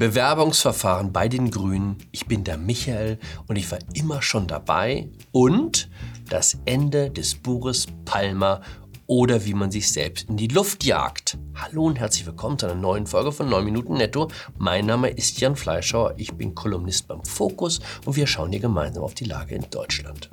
Bewerbungsverfahren 0.00 1.12
bei 1.12 1.28
den 1.28 1.50
Grünen. 1.50 1.98
Ich 2.10 2.24
bin 2.24 2.42
der 2.42 2.56
Michael 2.56 3.18
und 3.48 3.56
ich 3.56 3.70
war 3.70 3.80
immer 3.92 4.22
schon 4.22 4.46
dabei. 4.46 5.10
Und 5.30 5.90
das 6.30 6.56
Ende 6.64 7.10
des 7.10 7.34
Buches 7.34 7.86
Palmer 8.06 8.62
oder 9.06 9.44
wie 9.44 9.52
man 9.52 9.70
sich 9.70 9.92
selbst 9.92 10.30
in 10.30 10.38
die 10.38 10.46
Luft 10.46 10.84
jagt. 10.84 11.36
Hallo 11.54 11.84
und 11.84 11.98
herzlich 11.98 12.24
willkommen 12.24 12.58
zu 12.58 12.64
einer 12.64 12.76
neuen 12.76 13.06
Folge 13.06 13.30
von 13.30 13.50
9 13.50 13.62
Minuten 13.62 13.92
Netto. 13.98 14.28
Mein 14.56 14.86
Name 14.86 15.10
ist 15.10 15.38
Jan 15.38 15.54
Fleischauer, 15.54 16.14
ich 16.16 16.32
bin 16.32 16.54
Kolumnist 16.54 17.06
beim 17.06 17.22
Fokus 17.22 17.80
und 18.06 18.16
wir 18.16 18.26
schauen 18.26 18.52
hier 18.52 18.60
gemeinsam 18.60 19.02
auf 19.04 19.12
die 19.12 19.26
Lage 19.26 19.54
in 19.54 19.66
Deutschland. 19.70 20.30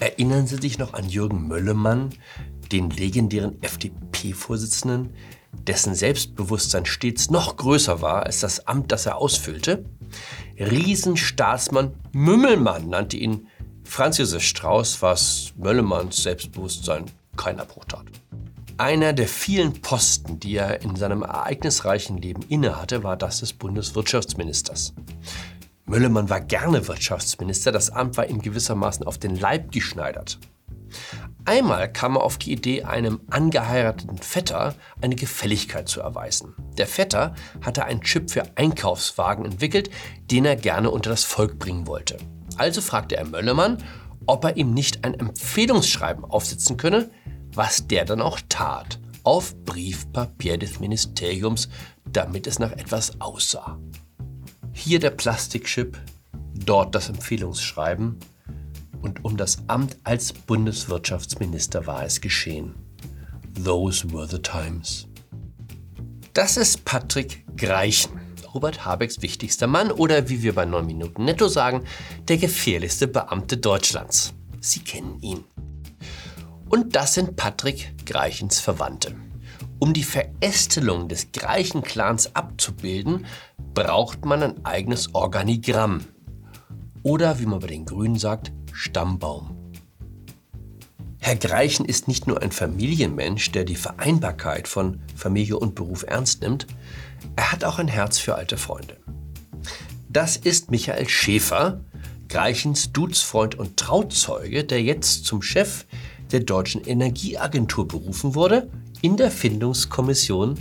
Erinnern 0.00 0.46
Sie 0.46 0.56
sich 0.56 0.78
noch 0.78 0.94
an 0.94 1.08
Jürgen 1.08 1.46
Möllemann, 1.46 2.10
den 2.72 2.90
legendären 2.90 3.62
FDP-Vorsitzenden, 3.62 5.10
dessen 5.52 5.94
Selbstbewusstsein 5.94 6.84
stets 6.84 7.30
noch 7.30 7.56
größer 7.56 8.02
war 8.02 8.24
als 8.24 8.40
das 8.40 8.66
Amt, 8.66 8.90
das 8.90 9.06
er 9.06 9.16
ausfüllte? 9.16 9.84
Riesenstaatsmann 10.58 11.94
Mümmelmann 12.12 12.88
nannte 12.88 13.16
ihn 13.16 13.46
Franz 13.84 14.18
Josef 14.18 14.42
Strauß, 14.42 15.02
was 15.02 15.52
Möllemanns 15.56 16.22
Selbstbewusstsein 16.22 17.04
kein 17.36 17.60
Abbruch 17.60 17.84
tat. 17.84 18.06
Einer 18.76 19.12
der 19.12 19.28
vielen 19.28 19.80
Posten, 19.80 20.40
die 20.40 20.56
er 20.56 20.82
in 20.82 20.96
seinem 20.96 21.22
ereignisreichen 21.22 22.18
Leben 22.18 22.42
innehatte, 22.48 23.04
war 23.04 23.16
das 23.16 23.38
des 23.38 23.52
Bundeswirtschaftsministers. 23.52 24.94
Möllemann 25.86 26.30
war 26.30 26.40
gerne 26.40 26.88
Wirtschaftsminister, 26.88 27.70
das 27.70 27.90
Amt 27.90 28.16
war 28.16 28.26
ihm 28.26 28.40
gewissermaßen 28.40 29.06
auf 29.06 29.18
den 29.18 29.36
Leib 29.36 29.70
geschneidert. 29.70 30.38
Einmal 31.44 31.92
kam 31.92 32.16
er 32.16 32.22
auf 32.22 32.38
die 32.38 32.52
Idee, 32.52 32.84
einem 32.84 33.20
angeheirateten 33.28 34.16
Vetter 34.16 34.74
eine 35.02 35.14
Gefälligkeit 35.14 35.88
zu 35.88 36.00
erweisen. 36.00 36.54
Der 36.78 36.86
Vetter 36.86 37.34
hatte 37.60 37.84
einen 37.84 38.00
Chip 38.00 38.30
für 38.30 38.44
Einkaufswagen 38.56 39.44
entwickelt, 39.44 39.90
den 40.30 40.46
er 40.46 40.56
gerne 40.56 40.90
unter 40.90 41.10
das 41.10 41.24
Volk 41.24 41.58
bringen 41.58 41.86
wollte. 41.86 42.16
Also 42.56 42.80
fragte 42.80 43.16
er 43.16 43.26
Möllemann, 43.26 43.82
ob 44.26 44.44
er 44.44 44.56
ihm 44.56 44.72
nicht 44.72 45.04
ein 45.04 45.12
Empfehlungsschreiben 45.12 46.24
aufsetzen 46.24 46.78
könne, 46.78 47.10
was 47.52 47.86
der 47.86 48.06
dann 48.06 48.22
auch 48.22 48.40
tat, 48.48 48.98
auf 49.22 49.54
Briefpapier 49.64 50.56
des 50.56 50.80
Ministeriums, 50.80 51.68
damit 52.06 52.46
es 52.46 52.58
nach 52.58 52.72
etwas 52.72 53.20
aussah. 53.20 53.78
Hier 54.76 54.98
der 54.98 55.10
Plastikchip, 55.10 55.96
dort 56.52 56.94
das 56.94 57.08
Empfehlungsschreiben 57.08 58.18
und 59.00 59.24
um 59.24 59.36
das 59.36 59.58
Amt 59.68 59.96
als 60.02 60.32
Bundeswirtschaftsminister 60.32 61.86
war 61.86 62.04
es 62.04 62.20
geschehen. 62.20 62.74
Those 63.64 64.12
were 64.12 64.26
the 64.28 64.40
times. 64.40 65.06
Das 66.34 66.56
ist 66.56 66.84
Patrick 66.84 67.44
Greichen. 67.56 68.20
Robert 68.52 68.84
Habecks 68.84 69.22
wichtigster 69.22 69.68
Mann 69.68 69.90
oder 69.90 70.28
wie 70.28 70.42
wir 70.42 70.54
bei 70.54 70.64
9 70.64 70.84
Minuten 70.84 71.24
netto 71.24 71.48
sagen, 71.48 71.84
der 72.28 72.36
gefährlichste 72.36 73.06
Beamte 73.06 73.56
Deutschlands. 73.56 74.34
Sie 74.60 74.80
kennen 74.80 75.18
ihn. 75.20 75.44
Und 76.68 76.96
das 76.96 77.14
sind 77.14 77.36
Patrick 77.36 77.94
Greichens 78.04 78.60
Verwandte. 78.60 79.14
Um 79.84 79.92
die 79.92 80.02
Verästelung 80.02 81.08
des 81.10 81.30
Greichen-Clans 81.32 82.34
abzubilden, 82.34 83.26
braucht 83.74 84.24
man 84.24 84.42
ein 84.42 84.64
eigenes 84.64 85.14
Organigramm. 85.14 86.06
Oder 87.02 87.38
wie 87.38 87.44
man 87.44 87.58
bei 87.58 87.66
den 87.66 87.84
Grünen 87.84 88.16
sagt, 88.16 88.50
Stammbaum. 88.72 89.74
Herr 91.18 91.36
Greichen 91.36 91.84
ist 91.84 92.08
nicht 92.08 92.26
nur 92.26 92.40
ein 92.40 92.50
Familienmensch, 92.50 93.52
der 93.52 93.64
die 93.64 93.76
Vereinbarkeit 93.76 94.68
von 94.68 95.02
Familie 95.14 95.58
und 95.58 95.74
Beruf 95.74 96.02
ernst 96.08 96.40
nimmt, 96.40 96.66
er 97.36 97.52
hat 97.52 97.62
auch 97.62 97.78
ein 97.78 97.88
Herz 97.88 98.16
für 98.16 98.36
alte 98.36 98.56
Freunde. 98.56 98.96
Das 100.08 100.38
ist 100.38 100.70
Michael 100.70 101.10
Schäfer, 101.10 101.84
Greichens 102.30 102.90
Dudesfreund 102.90 103.58
und 103.58 103.76
Trauzeuge, 103.76 104.64
der 104.64 104.82
jetzt 104.82 105.26
zum 105.26 105.42
Chef 105.42 105.84
der 106.32 106.40
Deutschen 106.40 106.82
Energieagentur 106.82 107.86
berufen 107.86 108.34
wurde, 108.34 108.70
in 109.04 109.18
der 109.18 109.30
Findungskommission 109.30 110.58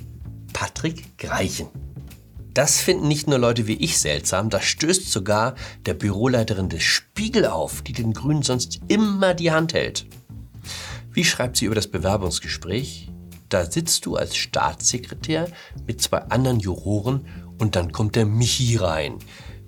Patrick 0.52 1.18
Greichen. 1.18 1.68
Das 2.54 2.81
finden 2.81 3.08
nicht 3.08 3.26
nur 3.26 3.40
Leute 3.40 3.68
wie 3.68 3.78
ich 3.78 3.98
seltsam, 3.98 4.50
das 4.50 4.66
stößt 4.66 5.09
sogar 5.09 5.56
der 5.86 5.94
Büroleiterin 5.94 6.68
des 6.68 6.84
Spiegel 6.84 7.46
auf, 7.46 7.84
die 7.84 7.94
den 7.94 8.12
Grünen 8.12 8.42
sonst 8.42 8.82
immer 8.90 9.34
die 9.34 9.53
Hand 9.53 9.74
hält. 9.74 10.08
Wie 11.14 11.24
schreibt 11.24 11.56
sie 11.56 11.68
über 11.68 11.76
das 11.76 11.88
Bewerbungsgespräch? 11.88 13.09
Da 13.48 13.72
sitzt 13.72 14.06
du 14.06 14.18
als 14.18 14.36
Staatssekretär 14.36 15.48
mit 15.88 16.02
zwei 16.02 16.18
anderen 16.24 16.59
Juroren 16.59 17.26
und 17.59 17.78
dann 17.78 17.94
kommt 17.94 18.18
der 18.18 18.26
Michi 18.26 18.76
rein, 18.76 19.20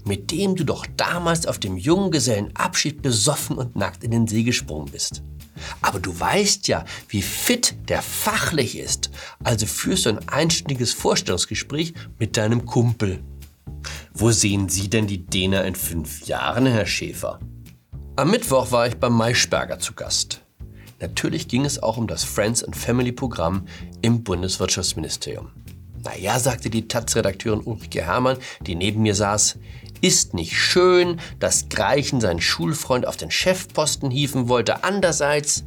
mit 0.03 0.31
dem 0.31 0.57
du 0.57 0.65
doch 0.65 0.85
damals 0.97 1.47
auf 1.47 1.59
dem 1.59 1.77
Junggesellenabschied 1.77 3.01
besoffen 3.01 3.57
und 3.57 3.77
nackt 3.77 4.03
in 4.03 4.11
den 4.11 4.27
See 4.27 4.43
gesprungen 4.43 4.91
bist. 4.91 5.23
Aber 5.81 5.99
du 5.99 6.17
weißt 6.17 6.67
ja, 6.67 6.85
wie 7.09 7.21
fit 7.21 7.75
der 7.89 8.01
fachlich 8.01 8.77
ist. 8.77 9.11
Also 9.43 9.65
führst 9.65 10.05
du 10.05 10.09
ein 10.09 10.29
einstündiges 10.29 10.93
Vorstellungsgespräch 10.93 11.93
mit 12.19 12.37
deinem 12.37 12.65
Kumpel. 12.65 13.23
Wo 14.13 14.31
sehen 14.31 14.69
Sie 14.69 14.89
denn 14.89 15.07
die 15.07 15.25
Däner 15.25 15.65
in 15.65 15.75
fünf 15.75 16.25
Jahren, 16.27 16.65
Herr 16.65 16.85
Schäfer? 16.85 17.39
Am 18.15 18.31
Mittwoch 18.31 18.71
war 18.71 18.87
ich 18.87 18.95
beim 18.95 19.13
Maischberger 19.13 19.79
zu 19.79 19.93
Gast. 19.93 20.41
Natürlich 21.01 21.49
ging 21.49 21.65
es 21.65 21.83
auch 21.83 21.97
um 21.97 22.07
das 22.07 22.23
Friends 22.23 22.63
and 22.63 22.75
Family 22.75 23.11
Programm 23.11 23.67
im 24.01 24.23
Bundeswirtschaftsministerium. 24.23 25.51
Naja, 26.03 26.39
sagte 26.39 26.69
die 26.69 26.87
Taz-Redakteurin 26.87 27.61
Ulrike 27.65 28.03
Herrmann, 28.03 28.37
die 28.61 28.75
neben 28.75 29.01
mir 29.01 29.15
saß, 29.15 29.57
ist 30.05 30.35
nicht 30.35 30.55
schön, 30.55 31.19
dass 31.39 31.67
Greichen 31.67 32.21
seinen 32.21 32.39
Schulfreund 32.39 33.07
auf 33.07 33.17
den 33.17 33.31
Chefposten 33.31 34.11
hieven 34.11 34.47
wollte. 34.47 34.83
Andererseits, 34.83 35.63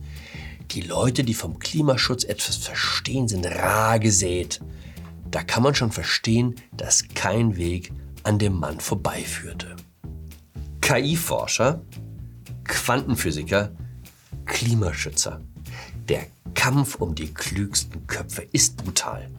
die 0.70 0.80
Leute, 0.80 1.24
die 1.24 1.34
vom 1.34 1.58
Klimaschutz 1.58 2.22
etwas 2.22 2.54
verstehen, 2.54 3.26
sind 3.26 3.44
rar 3.46 3.98
gesät. 3.98 4.60
Da 5.28 5.42
kann 5.42 5.64
man 5.64 5.74
schon 5.74 5.90
verstehen, 5.90 6.54
dass 6.72 7.08
kein 7.16 7.56
Weg 7.56 7.90
an 8.22 8.38
dem 8.38 8.52
Mann 8.52 8.78
vorbeiführte. 8.78 9.74
KI-Forscher, 10.82 11.82
Quantenphysiker, 12.62 13.72
Klimaschützer. 14.46 15.40
Kampf 16.68 16.96
um 16.96 17.14
die 17.14 17.32
klügsten 17.32 18.06
Köpfe 18.06 18.46
ist 18.52 18.76
brutal. 18.76 19.30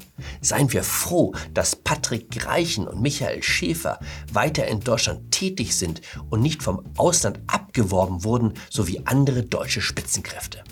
Seien 0.42 0.74
wir 0.74 0.84
froh, 0.84 1.36
dass 1.54 1.76
Patrick 1.76 2.32
Greichen 2.32 2.88
und 2.88 3.04
Michael 3.04 3.44
Schäfer 3.44 4.00
weiter 4.34 4.68
in 4.68 4.80
Deutschland 4.80 5.30
tätig 5.30 5.76
sind 5.76 6.02
und 6.32 6.42
nicht 6.42 6.64
vom 6.64 6.84
Ausland 6.98 7.40
abgeworben 7.46 8.24
wurden, 8.24 8.54
so 8.72 8.88
wie 8.88 9.06
andere 9.06 9.44
deutsche 9.44 9.80
Spitzenkräfte. 9.80 10.64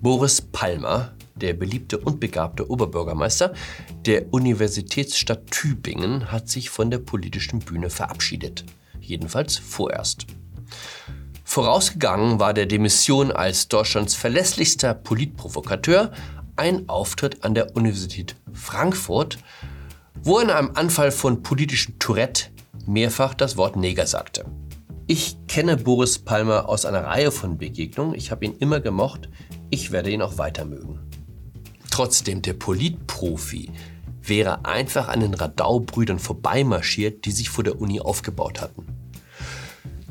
Boris 0.00 0.40
Palmer, 0.40 1.16
der 1.34 1.54
beliebte 1.54 1.98
und 1.98 2.20
begabte 2.20 2.70
Oberbürgermeister 2.70 3.52
der 4.04 4.32
Universitätsstadt 4.32 5.50
Tübingen, 5.50 6.30
hat 6.30 6.48
sich 6.48 6.70
von 6.70 6.92
der 6.92 6.98
politischen 6.98 7.58
Bühne 7.58 7.90
verabschiedet. 7.90 8.64
Jedenfalls 9.00 9.56
vorerst. 9.58 10.26
Vorausgegangen 11.56 12.38
war 12.38 12.52
der 12.52 12.66
Demission 12.66 13.32
als 13.32 13.68
Deutschlands 13.68 14.14
verlässlichster 14.14 14.92
Politprovokateur 14.92 16.12
ein 16.54 16.86
Auftritt 16.86 17.44
an 17.44 17.54
der 17.54 17.74
Universität 17.74 18.36
Frankfurt, 18.52 19.38
wo 20.22 20.36
er 20.36 20.42
in 20.44 20.50
einem 20.50 20.72
Anfall 20.74 21.10
von 21.10 21.42
politischem 21.42 21.98
Tourette 21.98 22.50
mehrfach 22.84 23.32
das 23.32 23.56
Wort 23.56 23.74
Neger 23.74 24.06
sagte. 24.06 24.44
Ich 25.06 25.38
kenne 25.48 25.78
Boris 25.78 26.18
Palmer 26.18 26.68
aus 26.68 26.84
einer 26.84 27.04
Reihe 27.04 27.30
von 27.32 27.56
Begegnungen. 27.56 28.14
Ich 28.14 28.30
habe 28.30 28.44
ihn 28.44 28.56
immer 28.58 28.80
gemocht. 28.80 29.30
Ich 29.70 29.92
werde 29.92 30.10
ihn 30.10 30.20
auch 30.20 30.36
weiter 30.36 30.66
mögen. 30.66 31.00
Trotzdem, 31.90 32.42
der 32.42 32.52
Politprofi 32.52 33.70
wäre 34.20 34.66
einfach 34.66 35.08
an 35.08 35.20
den 35.20 35.32
Radau-Brüdern 35.32 36.18
vorbeimarschiert, 36.18 37.24
die 37.24 37.32
sich 37.32 37.48
vor 37.48 37.64
der 37.64 37.80
Uni 37.80 37.98
aufgebaut 37.98 38.60
hatten. 38.60 38.95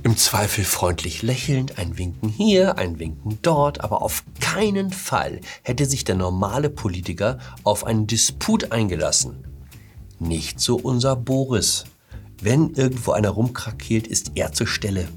Im 0.05 0.17
Zweifel 0.17 0.63
freundlich 0.65 1.23
lächelnd, 1.23 1.79
ein 1.79 1.97
Winken 1.97 2.29
hier, 2.29 2.77
ein 2.77 2.99
Winken 2.99 3.39
dort, 3.41 3.83
aber 3.83 4.03
auf 4.03 4.23
keinen 4.39 4.91
Fall 4.91 5.41
hätte 5.63 5.87
sich 5.87 6.03
der 6.03 6.13
normale 6.13 6.69
Politiker 6.69 7.39
auf 7.63 7.87
einen 7.87 8.05
Disput 8.05 8.71
eingelassen. 8.71 9.47
Nicht 10.19 10.59
so 10.59 10.75
unser 10.75 11.15
Boris. 11.15 11.85
Wenn 12.39 12.75
irgendwo 12.75 13.13
einer 13.13 13.31
rumkrakeelt, 13.31 14.05
ist 14.05 14.33
er 14.35 14.51
zur 14.51 14.67
Stelle. 14.67 15.07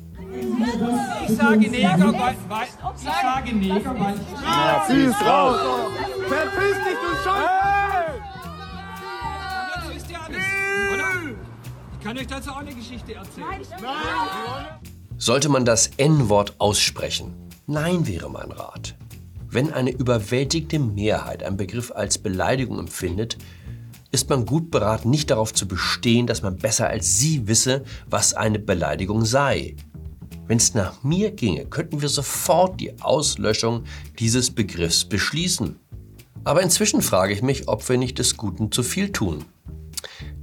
Ich 1.29 1.37
sage 1.37 1.59
Neger, 1.59 1.99
weil, 1.99 2.37
weil 2.49 2.67
ich 2.97 3.03
sage 3.03 3.55
Neger, 3.55 3.95
weil 3.95 4.15
ich 4.15 4.43
Ja, 4.43 4.85
zieh 4.87 5.05
es 5.05 5.21
raus! 5.21 5.59
Verpiss 6.29 6.77
dich, 6.79 6.97
du 6.97 7.29
Scheiße! 7.29 7.78
Kann 12.09 12.17
euch 12.17 12.27
dazu 12.27 12.49
auch 12.49 12.57
eine 12.57 12.75
Geschichte 12.75 13.13
erzählen. 13.13 13.61
Sollte 15.19 15.51
man 15.51 15.67
das 15.67 15.91
N-Wort 15.99 16.55
aussprechen? 16.57 17.35
Nein 17.67 18.07
wäre 18.07 18.31
mein 18.31 18.51
Rat. 18.51 18.95
Wenn 19.51 19.75
eine 19.75 19.91
überwältigende 19.91 20.79
Mehrheit 20.79 21.43
einen 21.43 21.59
Begriff 21.59 21.93
als 21.93 22.17
Beleidigung 22.17 22.79
empfindet, 22.79 23.37
ist 24.11 24.31
man 24.31 24.47
gut 24.47 24.71
beraten, 24.71 25.11
nicht 25.11 25.31
darauf 25.31 25.53
zu 25.53 25.69
bestehen, 25.69 26.27
dass 26.27 26.41
man 26.41 26.57
besser 26.57 26.89
als 26.89 27.19
Sie 27.19 27.47
wisse, 27.47 27.85
was 28.09 28.33
eine 28.33 28.59
Beleidigung 28.59 29.27
sei. 29.27 29.77
Wenn 30.47 30.57
es 30.57 30.73
nach 30.73 31.03
mir 31.03 31.31
ginge, 31.31 31.67
könnten 31.67 32.01
wir 32.01 32.09
sofort 32.09 32.81
die 32.81 33.03
Auslöschung 33.03 33.85
dieses 34.19 34.51
Begriffs 34.51 35.05
beschließen. 35.05 35.79
Aber 36.45 36.63
inzwischen 36.63 37.03
frage 37.03 37.35
ich 37.35 37.43
mich, 37.43 37.69
ob 37.69 37.87
wir 37.87 37.99
nicht 37.99 38.19
des 38.19 38.39
Guten 38.39 38.73
zu 38.73 38.83
viel 38.83 39.13
tun. 39.13 39.45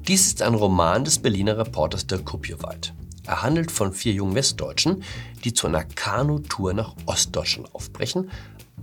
Dies 0.07 0.27
ist 0.27 0.43
ein 0.43 0.53
Roman 0.53 1.03
des 1.03 1.17
Berliner 1.17 1.57
Reporters 1.57 2.05
Dirk 2.05 2.25
Kuppjewald. 2.25 2.93
Er 3.25 3.41
handelt 3.41 3.71
von 3.71 3.91
vier 3.91 4.13
jungen 4.13 4.35
Westdeutschen, 4.35 5.03
die 5.43 5.51
zu 5.51 5.65
einer 5.65 5.83
Kanutour 5.83 6.75
nach 6.75 6.95
Ostdeutschland 7.07 7.73
aufbrechen. 7.73 8.29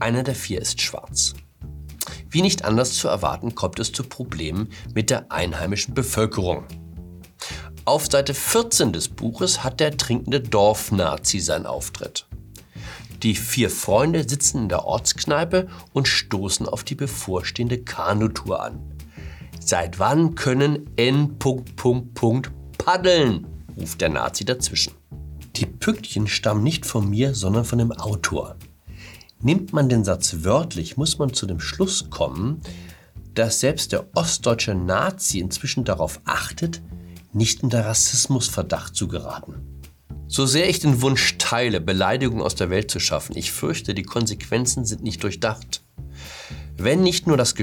Einer 0.01 0.25
der 0.25 0.35
vier 0.35 0.61
ist 0.61 0.81
schwarz. 0.81 1.35
Wie 2.29 2.43
nicht 2.43 2.65
anders 2.65 2.95
zu 2.95 3.07
erwarten, 3.07 3.55
kommt 3.55 3.79
es 3.79 3.93
zu 3.93 4.03
Problemen 4.03 4.71
mit 4.95 5.11
der 5.11 5.31
einheimischen 5.31 5.95
Bevölkerung. 5.95 6.65
Auf 7.85 8.11
Seite 8.11 8.35
14 8.35 8.93
des 8.93 9.09
Buches 9.09 9.63
hat 9.63 9.79
der 9.79 9.97
trinkende 9.97 10.41
Dorfnazi 10.41 11.39
seinen 11.39 11.67
Auftritt. 11.67 12.27
Die 13.23 13.37
vier 13.37 13.71
Freunde 13.71 14.29
sitzen 14.29 14.63
in 14.63 14.69
der 14.69 14.87
Ortskneipe 14.87 15.69
und 15.93 16.09
stoßen 16.09 16.69
auf 16.69 16.83
die 16.83 16.97
bevorstehende 16.97 17.79
Kanutour 17.79 18.61
an. 18.61 18.81
Seit 19.65 19.99
wann 19.99 20.35
können 20.35 20.91
N. 20.97 21.39
paddeln? 22.79 23.47
ruft 23.79 24.01
der 24.01 24.09
Nazi 24.09 24.45
dazwischen. 24.45 24.93
Die 25.57 25.67
Pünktchen 25.67 26.27
stammen 26.27 26.65
nicht 26.65 26.85
von 26.85 27.09
mir, 27.09 27.35
sondern 27.35 27.65
von 27.65 27.79
dem 27.79 27.93
Autor. 27.93 28.57
Nimmt 29.41 29.73
man 29.73 29.89
den 29.89 30.05
Satz 30.05 30.39
wörtlich, 30.41 30.97
muss 30.97 31.19
man 31.19 31.33
zu 31.33 31.47
dem 31.47 31.61
Schluss 31.61 32.11
kommen, 32.11 32.61
dass 33.35 33.61
selbst 33.61 33.93
der 33.93 34.07
ostdeutsche 34.15 34.75
Nazi 34.75 35.39
inzwischen 35.39 35.85
darauf 35.85 36.21
achtet, 36.25 36.83
nicht 37.33 37.63
unter 37.63 37.85
Rassismusverdacht 37.87 38.95
zu 38.95 39.09
geraten. 39.09 39.81
So 40.27 40.45
sehr 40.45 40.69
ich 40.69 40.81
den 40.81 41.03
Wunsch 41.03 41.39
teile, 41.39 41.81
Beleidigungen 41.81 42.43
aus 42.43 42.55
der 42.55 42.71
Welt 42.71 42.91
zu 42.91 43.01
schaffen, 43.01 43.37
ich 43.37 43.53
fürchte, 43.53 43.95
die 43.95 44.03
Konsequenzen 44.03 44.85
sind 44.85 45.03
nicht 45.03 45.23
durchdacht. 45.23 45.83
Wenn 46.77 47.03
nicht 47.03 47.27
nur 47.27 47.37
das 47.37 47.55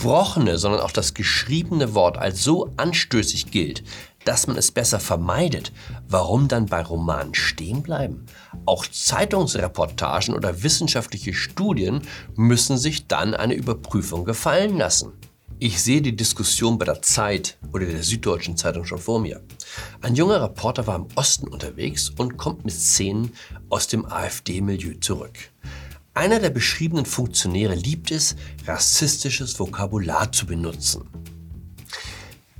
gesprochene, 0.00 0.56
sondern 0.56 0.80
auch 0.80 0.92
das 0.92 1.12
geschriebene 1.12 1.94
Wort 1.94 2.16
als 2.16 2.42
so 2.42 2.70
anstößig 2.78 3.50
gilt, 3.50 3.84
dass 4.24 4.46
man 4.46 4.56
es 4.56 4.72
besser 4.72 4.98
vermeidet, 4.98 5.72
warum 6.08 6.48
dann 6.48 6.64
bei 6.64 6.80
Romanen 6.80 7.34
stehen 7.34 7.82
bleiben? 7.82 8.24
Auch 8.64 8.86
Zeitungsreportagen 8.86 10.34
oder 10.34 10.62
wissenschaftliche 10.62 11.34
Studien 11.34 12.00
müssen 12.34 12.78
sich 12.78 13.08
dann 13.08 13.34
eine 13.34 13.52
Überprüfung 13.52 14.24
gefallen 14.24 14.78
lassen. 14.78 15.12
Ich 15.58 15.82
sehe 15.82 16.00
die 16.00 16.16
Diskussion 16.16 16.78
bei 16.78 16.86
der 16.86 17.02
Zeit 17.02 17.58
oder 17.74 17.84
der 17.84 18.02
Süddeutschen 18.02 18.56
Zeitung 18.56 18.86
schon 18.86 18.98
vor 18.98 19.20
mir. 19.20 19.42
Ein 20.00 20.14
junger 20.14 20.40
Reporter 20.42 20.86
war 20.86 20.96
im 20.96 21.08
Osten 21.16 21.46
unterwegs 21.46 22.08
und 22.08 22.38
kommt 22.38 22.64
mit 22.64 22.72
Szenen 22.72 23.34
aus 23.68 23.86
dem 23.86 24.06
AfD-Milieu 24.06 24.94
zurück. 24.98 25.50
Einer 26.12 26.40
der 26.40 26.50
beschriebenen 26.50 27.06
Funktionäre 27.06 27.74
liebt 27.74 28.10
es, 28.10 28.34
rassistisches 28.66 29.58
Vokabular 29.58 30.32
zu 30.32 30.44
benutzen. 30.44 31.08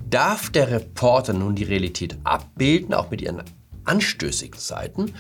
Darf 0.09 0.51
der 0.51 0.71
Reporter 0.71 1.33
nun 1.33 1.55
die 1.55 1.65
Realität 1.65 2.19
abbilden, 2.25 2.95
auch 2.95 3.11
mit 3.11 3.21
ihren 3.21 3.43
anstößigen 3.85 4.59
Seiten, 4.59 5.15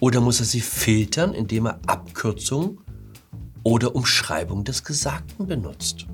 oder 0.00 0.20
muss 0.20 0.40
er 0.40 0.46
sie 0.46 0.60
filtern, 0.60 1.34
indem 1.34 1.66
er 1.66 1.80
Abkürzungen 1.86 2.78
oder 3.62 3.94
Umschreibung 3.94 4.64
des 4.64 4.84
Gesagten 4.84 5.46
benutzt? 5.46 6.06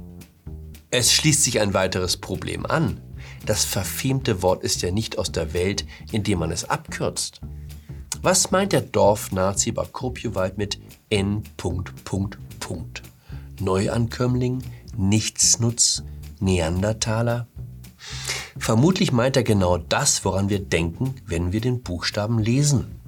Es 0.91 1.13
schließt 1.13 1.45
sich 1.45 1.61
ein 1.61 1.73
weiteres 1.73 2.17
Problem 2.17 2.67
an. 2.67 3.01
Das 3.47 3.65
verfemte 3.65 4.43
Wort 4.43 4.65
ist 4.65 4.83
ja 4.83 4.91
nicht 4.91 5.19
aus 5.19 5.31
der 5.33 5.55
Welt, 5.55 5.87
indem 6.11 6.41
man 6.41 6.51
es 6.51 6.65
abkürzt. 6.65 7.41
Was 8.23 8.51
meint 8.51 8.73
der 8.73 8.83
Dorfnazi 8.83 9.73
Bakopjewald 9.73 10.59
mit 10.59 10.79
N. 11.09 11.43
Neuankömmling, 13.59 14.63
Nichtsnutz, 14.95 16.03
Neandertaler? 16.39 17.47
Vermutlich 18.59 19.13
meint 19.13 19.39
er 19.39 19.43
genau 19.43 19.79
das, 19.79 20.23
woran 20.27 20.51
wir 20.51 20.59
denken, 20.59 21.15
wenn 21.25 21.53
wir 21.53 21.63
den 21.63 21.83
Buchstaben 21.83 22.39
lesen. 22.39 23.01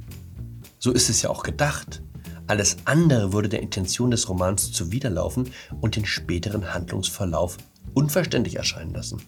So 0.79 0.93
ist 0.93 1.11
es 1.11 1.21
ja 1.21 1.29
auch 1.29 1.43
gedacht. 1.43 2.03
Alles 2.47 2.79
andere 2.87 3.35
würde 3.35 3.51
der 3.51 3.61
Intention 3.61 4.11
des 4.11 4.31
Romans 4.31 4.73
zuwiderlaufen 4.73 5.51
und 5.83 5.97
den 5.97 6.07
späteren 6.07 6.73
Handlungsverlauf 6.73 7.59
unverständlich 7.93 8.57
erscheinen 8.57 8.95
lassen. 8.95 9.21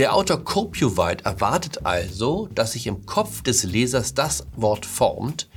Der 0.00 0.16
Autor 0.16 0.42
Kopjoweit 0.42 1.22
erwartet 1.22 1.86
also, 1.86 2.48
dass 2.52 2.72
sich 2.72 2.88
im 2.88 3.06
Kopf 3.06 3.42
des 3.42 3.62
Lesers 3.62 4.14
das 4.14 4.46
Wort 4.56 4.84
formt, 4.84 5.48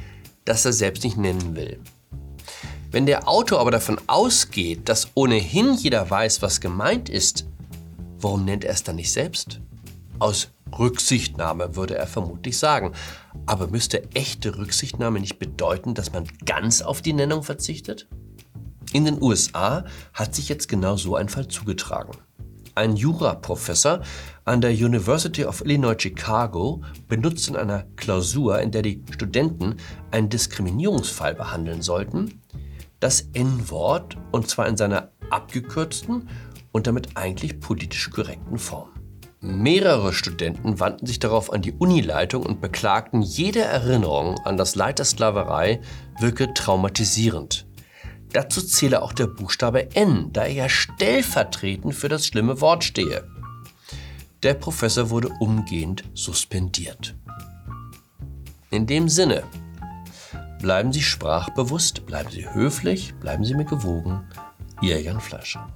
das 0.45 0.65
er 0.65 0.73
selbst 0.73 1.03
nicht 1.03 1.17
nennen 1.17 1.55
will. 1.55 1.79
Wenn 2.91 3.07
der 3.07 3.27
Autor 3.27 3.59
aber 3.59 3.71
davon 3.71 3.99
ausgeht, 4.05 4.87
dass 4.87 5.07
ohnehin 5.15 5.73
jeder 5.73 6.07
weiß, 6.07 6.43
was 6.43 6.61
gemeint 6.61 7.09
ist, 7.09 7.47
Warum 8.23 8.45
nennt 8.45 8.63
er 8.63 8.71
es 8.71 8.83
dann 8.83 8.95
nicht 8.95 9.11
selbst? 9.11 9.59
Aus 10.17 10.47
Rücksichtnahme 10.79 11.75
würde 11.75 11.95
er 11.95 12.07
vermutlich 12.07 12.57
sagen. 12.57 12.93
Aber 13.45 13.67
müsste 13.67 14.09
echte 14.13 14.57
Rücksichtnahme 14.57 15.19
nicht 15.19 15.39
bedeuten, 15.39 15.93
dass 15.93 16.13
man 16.13 16.23
ganz 16.45 16.81
auf 16.81 17.01
die 17.01 17.11
Nennung 17.11 17.43
verzichtet? 17.43 18.07
In 18.93 19.03
den 19.03 19.21
USA 19.21 19.83
hat 20.13 20.35
sich 20.35 20.47
jetzt 20.47 20.69
genau 20.69 20.95
so 20.95 21.17
ein 21.17 21.27
Fall 21.27 21.49
zugetragen. 21.49 22.13
Ein 22.75 22.95
Juraprofessor 22.95 24.01
an 24.45 24.61
der 24.61 24.71
University 24.71 25.45
of 25.45 25.61
Illinois 25.61 25.95
Chicago 25.95 26.81
benutzt 27.07 27.47
in 27.47 27.55
einer 27.55 27.85
Klausur, 27.97 28.59
in 28.61 28.71
der 28.71 28.81
die 28.81 29.03
Studenten 29.11 29.75
einen 30.09 30.29
Diskriminierungsfall 30.29 31.35
behandeln 31.35 31.83
sollten, 31.83 32.41
das 32.99 33.27
N-Wort 33.33 34.17
und 34.31 34.49
zwar 34.49 34.67
in 34.67 34.75
seiner 34.75 35.11
abgekürzten 35.29 36.27
und 36.71 36.87
damit 36.87 37.15
eigentlich 37.15 37.59
politisch 37.59 38.09
korrekten 38.09 38.57
Form. 38.57 38.89
Mehrere 39.39 40.11
Studenten 40.11 40.79
wandten 40.79 41.05
sich 41.05 41.19
darauf 41.19 41.53
an 41.53 41.61
die 41.61 41.73
Unileitung 41.73 42.43
und 42.43 42.59
beklagten, 42.59 43.21
jede 43.21 43.59
Erinnerung 43.59 44.39
an 44.45 44.57
das 44.57 44.75
Leid 44.75 44.97
der 44.97 45.05
Sklaverei 45.05 45.81
wirke 46.19 46.53
traumatisierend. 46.53 47.67
Dazu 48.33 48.61
zähle 48.61 49.03
auch 49.03 49.13
der 49.13 49.27
Buchstabe 49.27 49.95
N, 49.95 50.33
da 50.33 50.43
er 50.43 50.53
ja 50.53 50.69
stellvertretend 50.69 51.93
für 51.93 52.09
das 52.09 52.25
schlimme 52.25 52.59
Wort 52.61 52.83
stehe. 52.83 53.23
Der 54.41 54.55
Professor 54.55 55.11
wurde 55.11 55.29
umgehend 55.39 56.03
suspendiert. 56.15 57.15
In 58.71 58.87
dem 58.87 59.07
Sinne, 59.07 59.43
bleiben 60.59 60.91
Sie 60.91 61.03
sprachbewusst, 61.03 62.07
bleiben 62.07 62.31
Sie 62.31 62.51
höflich, 62.51 63.13
bleiben 63.21 63.45
Sie 63.45 63.53
mir 63.53 63.65
gewogen. 63.65 64.27
Ihr 64.81 64.99
Jan 64.99 65.21
Fleischer. 65.21 65.71